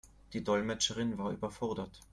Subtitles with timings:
[0.33, 1.99] Die Dolmetscherin war überfordert.